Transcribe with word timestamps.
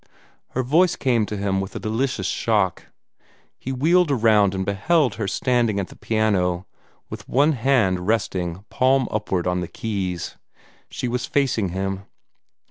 Her 0.57 0.63
voice 0.63 0.95
came 0.95 1.27
to 1.27 1.37
him 1.37 1.61
with 1.61 1.75
a 1.75 1.79
delicious 1.79 2.25
shock. 2.25 2.87
He 3.59 3.71
wheeled 3.71 4.09
round 4.09 4.55
and 4.55 4.65
beheld 4.65 5.13
her 5.21 5.27
standing 5.27 5.79
at 5.79 5.89
the 5.89 5.95
piano, 5.95 6.65
with 7.11 7.29
one 7.29 7.51
hand 7.51 8.07
resting, 8.07 8.65
palm 8.71 9.07
upward, 9.11 9.45
on 9.45 9.59
the 9.59 9.67
keys. 9.67 10.37
She 10.89 11.07
was 11.07 11.27
facing 11.27 11.69
him. 11.69 12.05